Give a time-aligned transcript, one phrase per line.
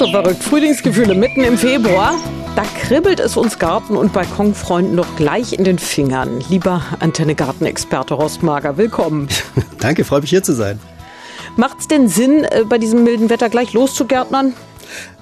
[0.00, 0.42] schon verrückt.
[0.42, 2.14] Frühlingsgefühle mitten im Februar.
[2.56, 6.42] Da kribbelt es uns Garten- und Balkonfreunden doch gleich in den Fingern.
[6.48, 9.28] Lieber Antenne-Gartenexperte Horst Mager, willkommen.
[9.78, 10.80] Danke, freue mich hier zu sein.
[11.56, 14.54] Macht's denn Sinn, äh, bei diesem milden Wetter gleich loszugärtnern?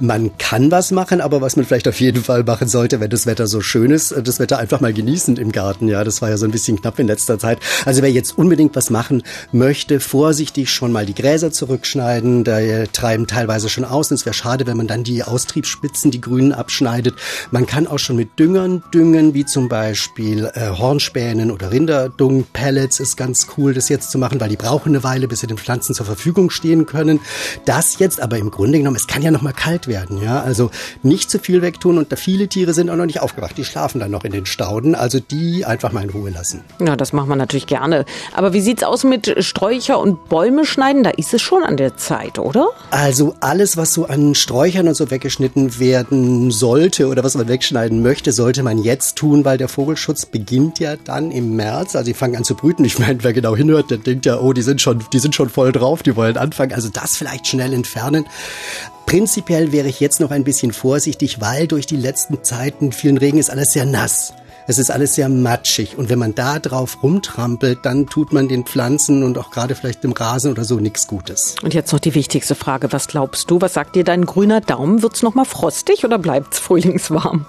[0.01, 3.27] Man kann was machen, aber was man vielleicht auf jeden Fall machen sollte, wenn das
[3.27, 5.89] Wetter so schön ist, äh, das Wetter einfach mal genießen im Garten.
[5.89, 7.59] Ja, das war ja so ein bisschen knapp in letzter Zeit.
[7.85, 12.45] Also wer jetzt unbedingt was machen möchte, vorsichtig schon mal die Gräser zurückschneiden.
[12.45, 12.59] Da
[12.93, 14.11] treiben teilweise schon aus.
[14.11, 17.15] Und es wäre schade, wenn man dann die Austriebsspitzen, die grünen, abschneidet.
[17.51, 22.47] Man kann auch schon mit Düngern düngen, wie zum Beispiel äh, Hornspänen oder Rinderdung.
[22.53, 25.47] Pellets ist ganz cool, das jetzt zu machen, weil die brauchen eine Weile, bis sie
[25.47, 27.21] den Pflanzen zur Verfügung stehen können.
[27.65, 30.41] Das jetzt aber im Grunde genommen, es kann ja noch mal kalt werden, ja.
[30.41, 30.71] Also
[31.03, 33.59] nicht zu viel wegtun und da viele Tiere sind auch noch nicht aufgewacht.
[33.59, 34.95] Die schlafen dann noch in den Stauden.
[34.95, 36.63] Also die einfach mal in Ruhe lassen.
[36.81, 38.05] Ja, das macht man natürlich gerne.
[38.35, 41.03] Aber wie sieht's aus mit Sträucher und Bäume schneiden?
[41.03, 42.69] Da ist es schon an der Zeit, oder?
[42.91, 48.03] Also alles, was so an Sträuchern und so weggeschnitten werden sollte oder was man wegschneiden
[48.03, 51.97] möchte, sollte man jetzt tun, weil der Vogelschutz beginnt ja dann im März.
[51.97, 52.85] Also die fangen an zu brüten.
[52.85, 55.49] Ich meine, wer genau hinhört, der denkt ja, oh, die sind schon, die sind schon
[55.49, 56.73] voll drauf, die wollen anfangen.
[56.73, 58.27] Also das vielleicht schnell entfernen.
[59.09, 63.39] Prinzipiell wäre ich jetzt noch ein bisschen vorsichtig, weil durch die letzten Zeiten vielen Regen
[63.39, 64.35] ist alles sehr nass.
[64.67, 68.67] Es ist alles sehr matschig und wenn man da drauf rumtrampelt, dann tut man den
[68.67, 71.55] Pflanzen und auch gerade vielleicht dem Rasen oder so nichts Gutes.
[71.63, 75.01] Und jetzt noch die wichtigste Frage, was glaubst du, was sagt dir dein grüner Daumen?
[75.01, 77.47] Wird's noch mal frostig oder bleibt's frühlingswarm?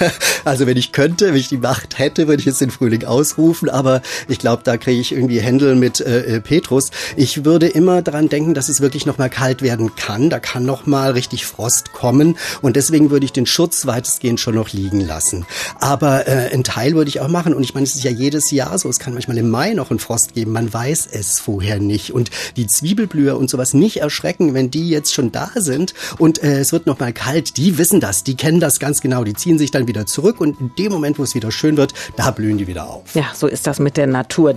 [0.44, 3.68] Also wenn ich könnte, wenn ich die Macht hätte, würde ich jetzt den Frühling ausrufen,
[3.68, 6.90] aber ich glaube, da kriege ich irgendwie Händel mit äh, äh, Petrus.
[7.16, 10.30] Ich würde immer daran denken, dass es wirklich noch mal kalt werden kann.
[10.30, 14.54] Da kann noch mal richtig Frost kommen und deswegen würde ich den Schutz weitestgehend schon
[14.54, 15.44] noch liegen lassen.
[15.78, 18.50] Aber äh, einen Teil würde ich auch machen und ich meine, es ist ja jedes
[18.50, 18.88] Jahr so.
[18.88, 20.52] Es kann manchmal im Mai noch einen Frost geben.
[20.52, 25.12] Man weiß es vorher nicht und die Zwiebelblüher und sowas nicht erschrecken, wenn die jetzt
[25.12, 27.56] schon da sind und äh, es wird noch mal kalt.
[27.58, 29.24] Die wissen das, die kennen das ganz genau.
[29.24, 31.92] Die ziehen sich dann wieder zurück und in dem Moment, wo es wieder schön wird,
[32.16, 33.14] da blühen die wieder auf.
[33.14, 34.54] Ja, so ist das mit der Natur.